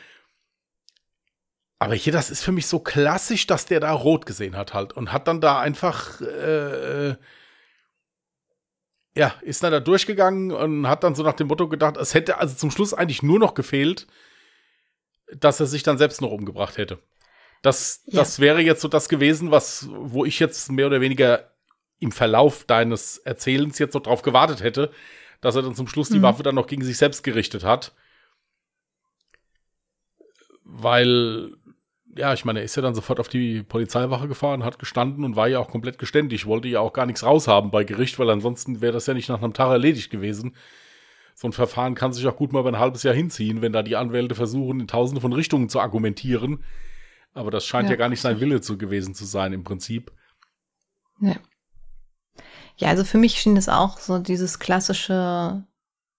[1.79, 4.93] Aber hier, das ist für mich so klassisch, dass der da rot gesehen hat halt
[4.93, 7.17] und hat dann da einfach, äh, äh
[9.17, 12.39] ja, ist dann da durchgegangen und hat dann so nach dem Motto gedacht, es hätte
[12.39, 14.07] also zum Schluss eigentlich nur noch gefehlt,
[15.33, 16.99] dass er sich dann selbst noch umgebracht hätte.
[17.63, 18.19] Das, ja.
[18.19, 21.51] das wäre jetzt so das gewesen, was, wo ich jetzt mehr oder weniger
[21.99, 24.91] im Verlauf deines Erzählens jetzt noch drauf gewartet hätte,
[25.41, 26.25] dass er dann zum Schluss die mhm.
[26.25, 27.95] Waffe dann noch gegen sich selbst gerichtet hat.
[30.63, 31.53] Weil,
[32.17, 35.37] ja, ich meine, er ist ja dann sofort auf die Polizeiwache gefahren, hat gestanden und
[35.37, 38.83] war ja auch komplett geständig, wollte ja auch gar nichts raushaben bei Gericht, weil ansonsten
[38.83, 40.55] wäre das ja nicht nach einem Tag erledigt gewesen
[41.35, 43.83] so ein Verfahren kann sich auch gut mal über ein halbes Jahr hinziehen, wenn da
[43.83, 46.65] die Anwälte versuchen, in tausende von Richtungen zu argumentieren.
[47.33, 50.13] Aber das scheint ja, ja gar nicht sein Wille zu gewesen zu sein im Prinzip.
[51.21, 51.37] Ja.
[52.77, 55.65] Ja, also für mich schien es auch so dieses klassische,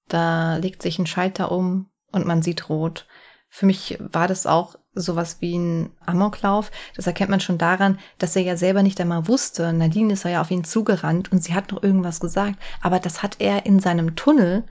[0.07, 3.07] da legt sich ein Schalter um und man sieht rot.
[3.49, 6.71] Für mich war das auch sowas wie ein Amoklauf.
[6.95, 9.71] Das erkennt man schon daran, dass er ja selber nicht einmal wusste.
[9.73, 12.57] Nadine ist ja auf ihn zugerannt und sie hat noch irgendwas gesagt.
[12.81, 14.65] Aber das hat er in seinem Tunnel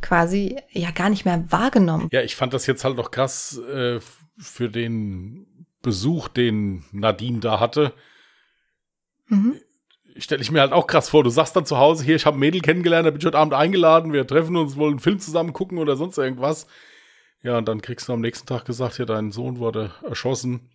[0.00, 2.08] quasi ja gar nicht mehr wahrgenommen.
[2.12, 4.00] Ja, ich fand das jetzt halt noch krass äh,
[4.38, 7.92] für den Besuch, den Nadine da hatte.
[9.26, 9.56] Mhm.
[10.16, 11.22] Stelle ich mir halt auch krass vor.
[11.22, 13.38] Du sagst dann zu Hause, hier, ich habe ein Mädel kennengelernt, da bin ich heute
[13.38, 16.66] Abend eingeladen, wir treffen uns, wollen einen Film zusammen gucken oder sonst irgendwas.
[17.42, 20.70] Ja, und dann kriegst du am nächsten Tag gesagt, ja, dein Sohn wurde erschossen,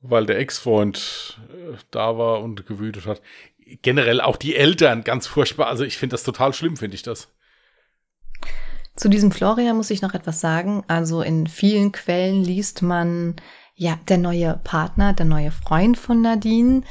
[0.00, 3.20] weil der Ex-Freund äh, da war und gewütet hat
[3.82, 5.66] generell auch die Eltern ganz furchtbar.
[5.66, 7.28] Also ich finde das total schlimm, finde ich das.
[8.96, 10.84] Zu diesem Florian muss ich noch etwas sagen.
[10.86, 13.36] Also in vielen Quellen liest man,
[13.74, 16.82] ja, der neue Partner, der neue Freund von Nadine.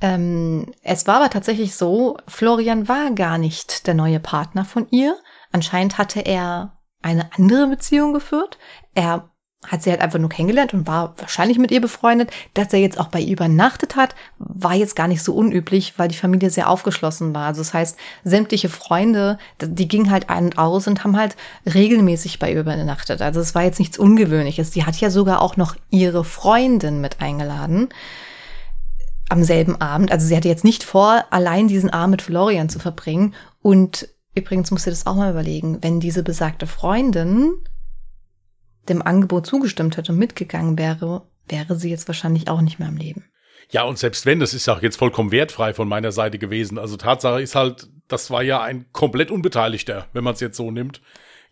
[0.00, 5.16] Ähm, es war aber tatsächlich so, Florian war gar nicht der neue Partner von ihr.
[5.50, 8.58] Anscheinend hatte er eine andere Beziehung geführt.
[8.94, 9.29] Er
[9.66, 12.30] hat sie halt einfach nur kennengelernt und war wahrscheinlich mit ihr befreundet.
[12.54, 16.08] Dass er jetzt auch bei ihr übernachtet hat, war jetzt gar nicht so unüblich, weil
[16.08, 17.46] die Familie sehr aufgeschlossen war.
[17.46, 22.38] Also das heißt, sämtliche Freunde, die gingen halt ein und aus und haben halt regelmäßig
[22.38, 23.20] bei ihr übernachtet.
[23.20, 24.72] Also es war jetzt nichts Ungewöhnliches.
[24.72, 27.90] Sie hat ja sogar auch noch ihre Freundin mit eingeladen
[29.28, 30.10] am selben Abend.
[30.10, 33.34] Also sie hatte jetzt nicht vor, allein diesen Abend mit Florian zu verbringen.
[33.60, 37.52] Und übrigens musst du das auch mal überlegen, wenn diese besagte Freundin
[38.88, 42.96] dem Angebot zugestimmt hätte und mitgegangen wäre, wäre sie jetzt wahrscheinlich auch nicht mehr am
[42.96, 43.24] Leben.
[43.70, 46.78] Ja, und selbst wenn, das ist auch jetzt vollkommen wertfrei von meiner Seite gewesen.
[46.78, 50.70] Also Tatsache ist halt, das war ja ein komplett Unbeteiligter, wenn man es jetzt so
[50.70, 51.00] nimmt.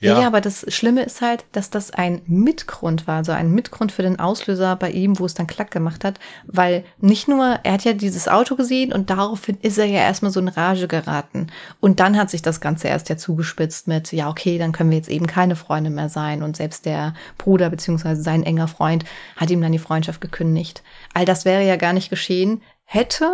[0.00, 0.20] Ja.
[0.20, 4.02] ja, aber das Schlimme ist halt, dass das ein Mitgrund war, also ein Mitgrund für
[4.02, 7.82] den Auslöser bei ihm, wo es dann klack gemacht hat, weil nicht nur, er hat
[7.82, 11.48] ja dieses Auto gesehen und daraufhin ist er ja erstmal so in Rage geraten.
[11.80, 14.98] Und dann hat sich das Ganze erst ja zugespitzt mit, ja, okay, dann können wir
[14.98, 16.44] jetzt eben keine Freunde mehr sein.
[16.44, 20.84] Und selbst der Bruder beziehungsweise sein enger Freund hat ihm dann die Freundschaft gekündigt.
[21.12, 23.32] All das wäre ja gar nicht geschehen, hätte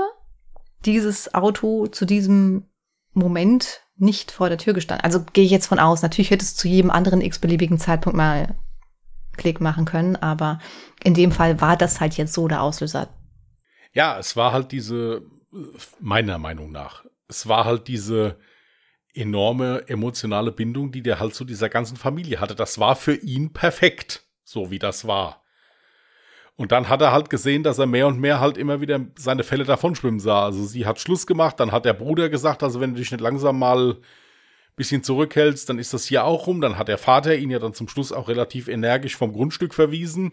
[0.87, 2.65] dieses Auto zu diesem
[3.13, 5.05] Moment nicht vor der Tür gestanden.
[5.05, 6.03] Also gehe ich jetzt von aus.
[6.03, 8.55] Natürlich hätte es zu jedem anderen x-beliebigen Zeitpunkt mal
[9.37, 10.59] Klick machen können, aber
[11.03, 13.09] in dem Fall war das halt jetzt so der Auslöser.
[13.93, 15.23] Ja, es war halt diese,
[16.01, 18.39] meiner Meinung nach, es war halt diese
[19.13, 22.55] enorme emotionale Bindung, die der halt zu dieser ganzen Familie hatte.
[22.55, 25.44] Das war für ihn perfekt, so wie das war.
[26.57, 29.43] Und dann hat er halt gesehen, dass er mehr und mehr halt immer wieder seine
[29.43, 30.45] Fälle davonschwimmen sah.
[30.45, 33.21] Also sie hat Schluss gemacht, dann hat der Bruder gesagt, also wenn du dich nicht
[33.21, 33.97] langsam mal ein
[34.77, 36.61] bisschen zurückhältst, dann ist das hier auch rum.
[36.61, 40.33] Dann hat der Vater ihn ja dann zum Schluss auch relativ energisch vom Grundstück verwiesen.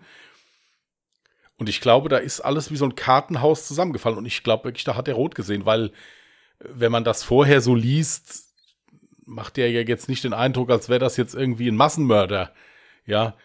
[1.57, 4.17] Und ich glaube, da ist alles wie so ein Kartenhaus zusammengefallen.
[4.17, 5.91] Und ich glaube wirklich, da hat er rot gesehen, weil
[6.59, 8.47] wenn man das vorher so liest,
[9.25, 12.53] macht er ja jetzt nicht den Eindruck, als wäre das jetzt irgendwie ein Massenmörder.
[13.05, 13.35] Ja,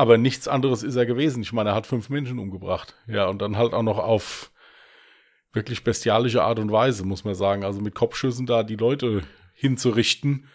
[0.00, 1.42] aber nichts anderes ist er gewesen.
[1.42, 2.94] Ich meine, er hat fünf Menschen umgebracht.
[3.06, 4.50] Ja, und dann halt auch noch auf
[5.52, 7.64] wirklich bestialische Art und Weise, muss man sagen.
[7.64, 10.48] Also mit Kopfschüssen da die Leute hinzurichten.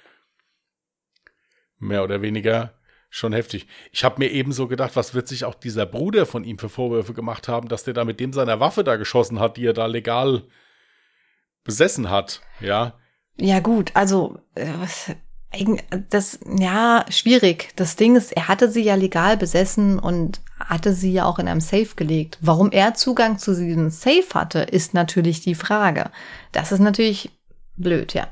[1.77, 2.73] Mehr oder weniger
[3.11, 3.67] schon heftig.
[3.91, 7.13] Ich habe mir ebenso gedacht, was wird sich auch dieser Bruder von ihm für Vorwürfe
[7.13, 9.85] gemacht haben, dass der da mit dem seiner Waffe da geschossen hat, die er da
[9.85, 10.41] legal
[11.63, 12.99] besessen hat, ja.
[13.37, 14.71] Ja gut, also äh,
[16.09, 17.69] das, ja, schwierig.
[17.75, 21.47] Das Ding ist, er hatte sie ja legal besessen und hatte sie ja auch in
[21.47, 22.37] einem Safe gelegt.
[22.41, 26.11] Warum er Zugang zu diesem Safe hatte, ist natürlich die Frage.
[26.51, 27.31] Das ist natürlich
[27.75, 28.27] blöd, ja.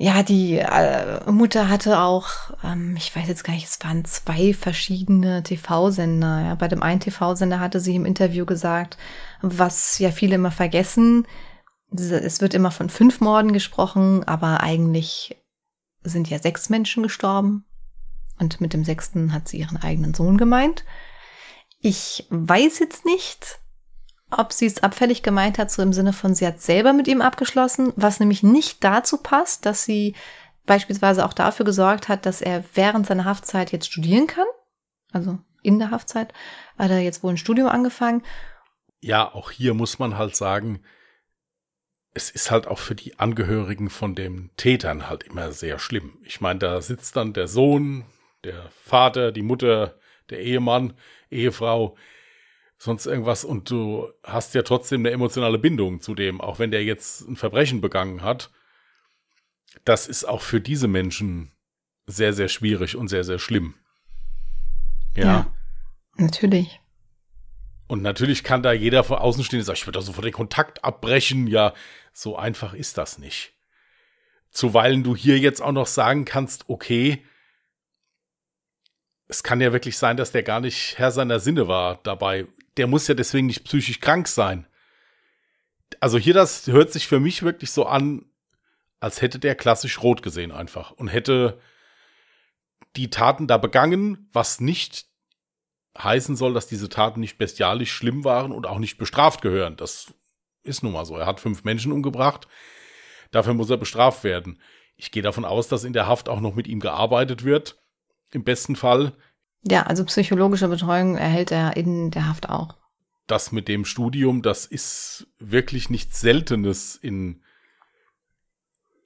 [0.00, 2.28] Ja, die äh, Mutter hatte auch,
[2.62, 6.40] ähm, ich weiß jetzt gar nicht, es waren zwei verschiedene TV-Sender.
[6.40, 6.54] Ja.
[6.54, 8.96] Bei dem einen TV-Sender hatte sie im Interview gesagt,
[9.42, 11.26] was ja viele immer vergessen,
[11.90, 15.36] es wird immer von fünf Morden gesprochen, aber eigentlich
[16.02, 17.64] sind ja sechs Menschen gestorben.
[18.38, 20.84] Und mit dem sechsten hat sie ihren eigenen Sohn gemeint.
[21.80, 23.58] Ich weiß jetzt nicht,
[24.30, 27.20] ob sie es abfällig gemeint hat, so im Sinne von, sie hat selber mit ihm
[27.20, 30.14] abgeschlossen, was nämlich nicht dazu passt, dass sie
[30.66, 34.46] beispielsweise auch dafür gesorgt hat, dass er während seiner Haftzeit jetzt studieren kann.
[35.12, 36.32] Also in der Haftzeit
[36.78, 38.22] hat er jetzt wohl ein Studium angefangen.
[39.00, 40.82] Ja, auch hier muss man halt sagen,
[42.18, 46.18] es ist halt auch für die Angehörigen von den Tätern halt immer sehr schlimm.
[46.24, 48.04] Ich meine, da sitzt dann der Sohn,
[48.42, 49.96] der Vater, die Mutter,
[50.28, 50.94] der Ehemann,
[51.30, 51.96] Ehefrau,
[52.76, 56.82] sonst irgendwas und du hast ja trotzdem eine emotionale Bindung zu dem, auch wenn der
[56.82, 58.50] jetzt ein Verbrechen begangen hat.
[59.84, 61.52] Das ist auch für diese Menschen
[62.06, 63.74] sehr, sehr schwierig und sehr, sehr schlimm.
[65.14, 65.24] Ja.
[65.24, 65.54] ja
[66.16, 66.80] natürlich.
[67.88, 70.32] Und natürlich kann da jeder von außen stehen und sagen, ich würde doch sofort den
[70.32, 71.46] Kontakt abbrechen.
[71.46, 71.72] Ja,
[72.12, 73.54] so einfach ist das nicht.
[74.50, 77.24] Zuweilen du hier jetzt auch noch sagen kannst, okay,
[79.26, 82.46] es kann ja wirklich sein, dass der gar nicht Herr seiner Sinne war dabei.
[82.76, 84.66] Der muss ja deswegen nicht psychisch krank sein.
[86.00, 88.26] Also hier, das hört sich für mich wirklich so an,
[89.00, 91.60] als hätte der klassisch rot gesehen einfach und hätte
[92.96, 95.06] die Taten da begangen, was nicht
[96.02, 99.76] heißen soll, dass diese Taten nicht bestialisch schlimm waren und auch nicht bestraft gehören.
[99.76, 100.12] Das
[100.62, 101.16] ist nun mal so.
[101.16, 102.46] Er hat fünf Menschen umgebracht.
[103.30, 104.60] Dafür muss er bestraft werden.
[104.96, 107.80] Ich gehe davon aus, dass in der Haft auch noch mit ihm gearbeitet wird.
[108.32, 109.12] Im besten Fall.
[109.62, 112.76] Ja, also psychologische Betreuung erhält er in der Haft auch.
[113.26, 117.42] Das mit dem Studium, das ist wirklich nichts Seltenes in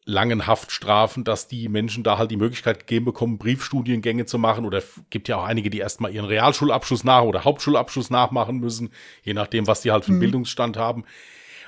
[0.04, 4.64] langen Haftstrafen, dass die Menschen da halt die Möglichkeit gegeben bekommen, Briefstudiengänge zu machen.
[4.64, 8.90] Oder gibt ja auch einige, die erstmal ihren Realschulabschluss nach oder Hauptschulabschluss nachmachen müssen,
[9.22, 10.22] je nachdem, was die halt für einen mhm.
[10.22, 11.04] Bildungsstand haben.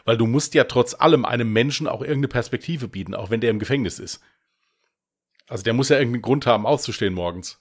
[0.04, 3.50] Weil du musst ja trotz allem einem Menschen auch irgendeine Perspektive bieten, auch wenn der
[3.50, 4.20] im Gefängnis ist.
[5.48, 7.60] Also der muss ja irgendeinen Grund haben, auszustehen morgens.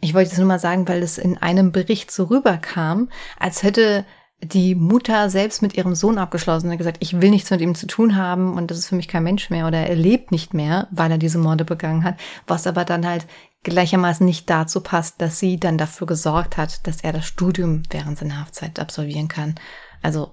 [0.00, 4.06] Ich wollte es nur mal sagen, weil es in einem Bericht so rüberkam, als hätte
[4.42, 7.86] die Mutter selbst mit ihrem Sohn abgeschlossen und gesagt, ich will nichts mit ihm zu
[7.86, 10.88] tun haben und das ist für mich kein Mensch mehr oder er lebt nicht mehr,
[10.90, 13.26] weil er diese Morde begangen hat, was aber dann halt
[13.62, 18.18] gleichermaßen nicht dazu passt, dass sie dann dafür gesorgt hat, dass er das Studium während
[18.18, 19.56] seiner Haftzeit absolvieren kann.
[20.00, 20.32] Also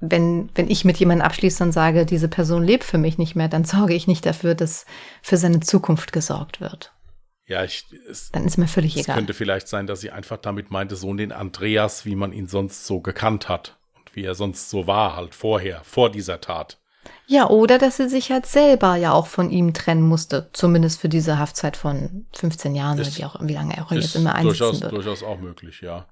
[0.00, 3.48] wenn, wenn ich mit jemandem abschließe und sage, diese Person lebt für mich nicht mehr,
[3.48, 4.86] dann sorge ich nicht dafür, dass
[5.22, 6.92] für seine Zukunft gesorgt wird.
[7.48, 9.16] Ja, ich, es, dann ist mir völlig es egal.
[9.16, 12.86] könnte vielleicht sein, dass sie einfach damit meinte, so den Andreas, wie man ihn sonst
[12.86, 16.78] so gekannt hat und wie er sonst so war, halt vorher, vor dieser Tat.
[17.26, 21.08] Ja, oder dass sie sich halt selber ja auch von ihm trennen musste, zumindest für
[21.08, 24.16] diese Haftzeit von 15 Jahren Ist- oder wie, auch, wie lange er auch Ist jetzt
[24.16, 24.92] immer einsitzen durchaus, wird.
[24.92, 26.06] durchaus auch möglich, ja.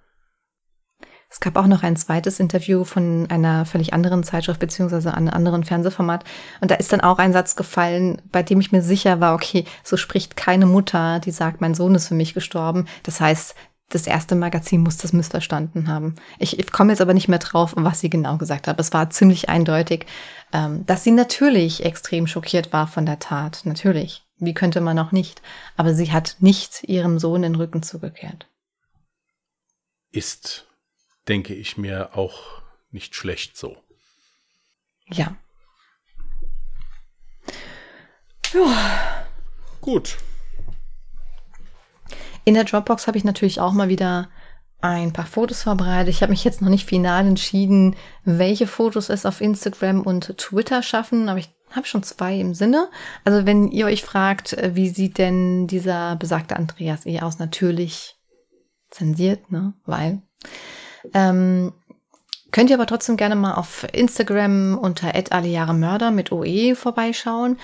[1.29, 5.65] Es gab auch noch ein zweites Interview von einer völlig anderen Zeitschrift beziehungsweise einem anderen
[5.65, 6.25] Fernsehformat.
[6.61, 9.65] Und da ist dann auch ein Satz gefallen, bei dem ich mir sicher war, okay,
[9.83, 12.87] so spricht keine Mutter, die sagt, mein Sohn ist für mich gestorben.
[13.03, 13.55] Das heißt,
[13.89, 16.17] das erste Magazin muss das missverstanden haben.
[16.39, 18.81] Ich, ich komme jetzt aber nicht mehr drauf, was sie genau gesagt hat.
[18.81, 20.07] Es war ziemlich eindeutig,
[20.53, 23.61] ähm, dass sie natürlich extrem schockiert war von der Tat.
[23.65, 24.25] Natürlich.
[24.39, 25.41] Wie könnte man auch nicht?
[25.77, 28.49] Aber sie hat nicht ihrem Sohn den Rücken zugekehrt.
[30.11, 30.67] Ist,
[31.29, 33.77] denke ich mir, auch nicht schlecht so.
[35.13, 35.37] Ja.
[39.81, 40.17] Gut.
[42.45, 44.31] In der Dropbox habe ich natürlich auch mal wieder
[44.81, 46.15] ein paar Fotos vorbereitet.
[46.15, 50.83] Ich habe mich jetzt noch nicht final entschieden, welche Fotos es auf Instagram und Twitter
[50.83, 52.89] schaffen, aber ich habe schon zwei im Sinne.
[53.25, 57.39] Also wenn ihr euch fragt, äh, wie sieht denn dieser besagte Andreas E aus?
[57.39, 58.17] Natürlich
[58.91, 59.75] zensiert, ne?
[59.85, 60.23] Weil.
[61.15, 61.73] Ähm,
[62.53, 67.59] könnt ihr aber trotzdem gerne mal auf Instagram unter @allejahremörder mit OE vorbeischauen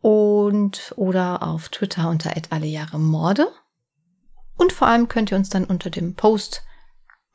[0.00, 3.48] und oder auf Twitter unter @allejahremorde.
[4.56, 6.62] Und vor allem könnt ihr uns dann unter dem Post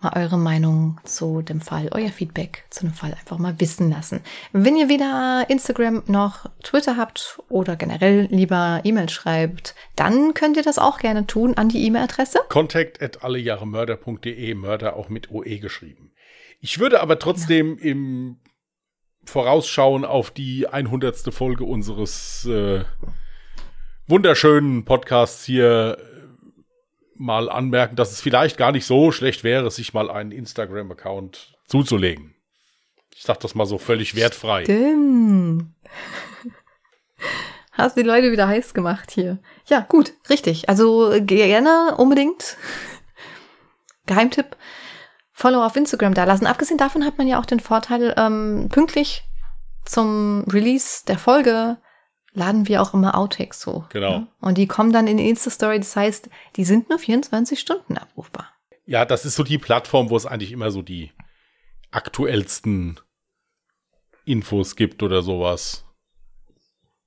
[0.01, 4.21] mal eure Meinung zu dem Fall, euer Feedback zu dem Fall einfach mal wissen lassen.
[4.53, 10.63] Wenn ihr weder Instagram noch Twitter habt oder generell lieber E-Mail schreibt, dann könnt ihr
[10.63, 12.39] das auch gerne tun an die E-Mail-Adresse.
[12.47, 16.11] Contact at allejahremörder.de, Mörder auch mit OE geschrieben.
[16.61, 18.37] Ich würde aber trotzdem im
[19.25, 21.33] Vorausschauen auf die 100.
[21.33, 22.83] Folge unseres äh,
[24.07, 25.97] wunderschönen Podcasts hier
[27.19, 32.33] mal anmerken, dass es vielleicht gar nicht so schlecht wäre, sich mal einen Instagram-Account zuzulegen.
[33.15, 34.63] Ich sag das mal so völlig wertfrei.
[34.63, 35.73] Stimmt.
[37.73, 39.39] Hast die Leute wieder heiß gemacht hier.
[39.67, 40.69] Ja, gut, richtig.
[40.69, 42.57] Also gerne unbedingt.
[44.05, 44.55] Geheimtipp.
[45.31, 46.47] Follow auf Instagram da lassen.
[46.47, 49.23] Abgesehen davon hat man ja auch den Vorteil, ähm, pünktlich
[49.85, 51.77] zum Release der Folge
[52.33, 53.89] laden wir auch immer Outtakes hoch.
[53.89, 54.19] Genau.
[54.19, 54.27] Ne?
[54.39, 55.79] Und die kommen dann in die Insta-Story.
[55.79, 58.49] Das heißt, die sind nur 24 Stunden abrufbar.
[58.85, 61.11] Ja, das ist so die Plattform, wo es eigentlich immer so die
[61.91, 62.99] aktuellsten
[64.25, 65.85] Infos gibt oder sowas.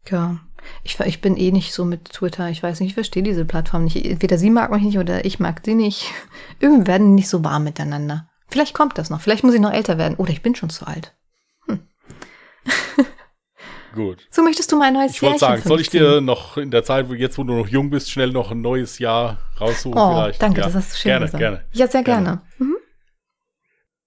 [0.08, 0.40] Ja,
[0.82, 2.50] ich, ich bin eh nicht so mit Twitter.
[2.50, 3.96] Ich weiß nicht, ich verstehe diese Plattform nicht.
[4.04, 6.06] Entweder sie mag mich nicht oder ich mag sie nicht.
[6.60, 8.28] Irgendwie werden nicht so warm miteinander.
[8.48, 9.20] Vielleicht kommt das noch.
[9.20, 10.16] Vielleicht muss ich noch älter werden.
[10.16, 11.16] Oder ich bin schon zu alt.
[13.94, 14.26] Gut.
[14.30, 16.82] So möchtest du mal ein neues Ich wollte sagen, soll ich dir noch in der
[16.84, 20.12] Zeit, wo jetzt, wo du noch jung bist, schnell noch ein neues Jahr raussuchen Oh,
[20.14, 20.40] vielleicht?
[20.42, 20.66] danke, ja.
[20.66, 21.40] das hast du schön gerne, gesagt.
[21.40, 22.40] Gerne, Ja, sehr gerne.
[22.58, 22.76] Mhm.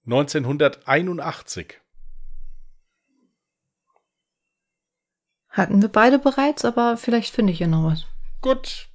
[0.06, 1.80] 1981.
[5.50, 8.06] Hatten wir beide bereits, aber vielleicht finde ich ja noch was.
[8.42, 8.88] Gut.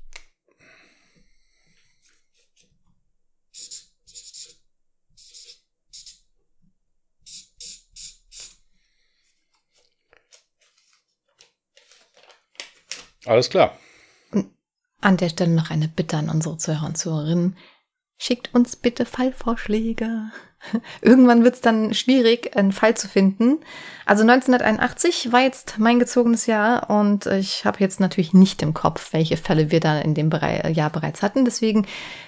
[13.26, 13.76] Alles klar.
[15.00, 17.56] An der Stelle noch eine Bitte an unsere Zuhörer und Zuhörerinnen.
[18.18, 20.30] Schickt uns bitte Fallvorschläge.
[21.00, 23.60] Irgendwann wird es dann schwierig, einen Fall zu finden.
[24.04, 29.14] Also 1981 war jetzt mein gezogenes Jahr und ich habe jetzt natürlich nicht im Kopf,
[29.14, 31.46] welche Fälle wir da in dem Jahr bereits hatten.
[31.46, 31.86] Deswegen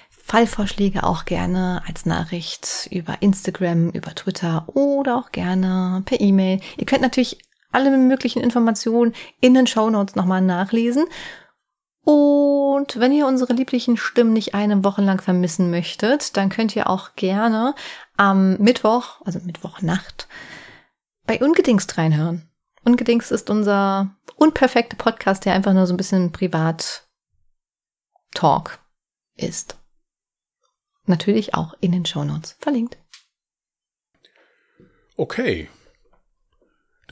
[0.09, 6.59] Fallvorschläge auch gerne als Nachricht über Instagram, über Twitter oder auch gerne per E-Mail.
[6.77, 7.37] Ihr könnt natürlich
[7.73, 11.05] alle möglichen Informationen in den Shownotes nochmal nachlesen.
[12.05, 16.89] Und wenn ihr unsere lieblichen Stimmen nicht eine Woche lang vermissen möchtet, dann könnt ihr
[16.89, 17.75] auch gerne
[18.17, 20.27] am Mittwoch, also Mittwochnacht,
[21.25, 22.49] bei Ungedingst reinhören.
[22.83, 28.79] Ungedingst ist unser unperfekter Podcast, der einfach nur so ein bisschen Privat-Talk
[29.35, 29.77] ist.
[31.05, 32.97] Natürlich auch in den Shownotes verlinkt.
[35.15, 35.69] Okay.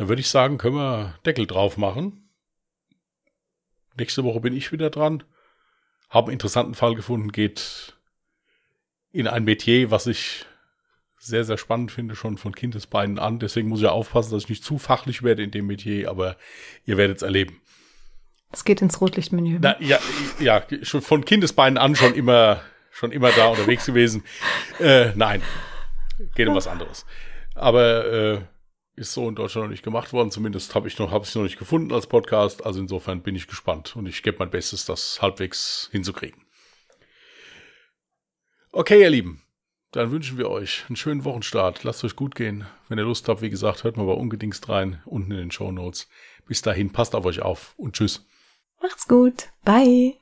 [0.01, 2.27] Dann würde ich sagen, können wir Deckel drauf machen.
[3.99, 5.23] nächste Woche bin ich wieder dran.
[6.09, 7.93] Habe einen interessanten Fall gefunden, geht
[9.11, 10.47] in ein Metier, was ich
[11.19, 13.37] sehr, sehr spannend finde, schon von Kindesbeinen an.
[13.37, 16.35] Deswegen muss ich aufpassen, dass ich nicht zu fachlich werde in dem Metier, aber
[16.83, 17.61] ihr werdet es erleben.
[18.51, 19.59] Es geht ins Rotlichtmenü.
[19.61, 19.99] Na, ja,
[20.39, 24.23] ja, schon von Kindesbeinen an schon immer, schon immer da unterwegs gewesen.
[24.79, 25.43] Äh, nein,
[26.33, 27.05] geht um was anderes.
[27.53, 28.41] Aber äh,
[29.01, 30.31] ist so in Deutschland noch nicht gemacht worden.
[30.31, 32.65] Zumindest habe ich noch, habe es noch nicht gefunden als Podcast.
[32.65, 36.45] Also insofern bin ich gespannt und ich gebe mein Bestes, das halbwegs hinzukriegen.
[38.71, 39.41] Okay, ihr Lieben,
[39.91, 41.83] dann wünschen wir euch einen schönen Wochenstart.
[41.83, 42.65] Lasst euch gut gehen.
[42.87, 45.71] Wenn ihr Lust habt, wie gesagt, hört mal bei Ungedingst rein, unten in den Show
[45.71, 46.07] Notes.
[46.47, 48.25] Bis dahin, passt auf euch auf und tschüss.
[48.81, 49.49] Macht's gut.
[49.65, 50.15] Bye.